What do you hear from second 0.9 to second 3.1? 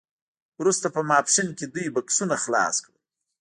په ماسپښین کې دوی بکسونه خلاص کړل